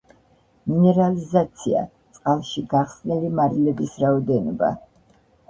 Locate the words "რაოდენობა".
4.07-4.73